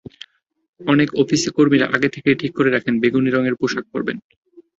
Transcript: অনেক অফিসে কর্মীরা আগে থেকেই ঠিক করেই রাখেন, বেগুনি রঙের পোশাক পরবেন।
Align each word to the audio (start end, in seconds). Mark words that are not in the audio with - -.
অনেক 0.81 1.09
অফিসে 1.13 1.49
কর্মীরা 1.51 1.87
আগে 1.93 2.09
থেকেই 2.09 2.35
ঠিক 2.35 2.51
করেই 2.55 2.73
রাখেন, 2.73 2.93
বেগুনি 2.99 3.29
রঙের 3.31 3.55
পোশাক 3.55 3.85
পরবেন। 3.91 4.17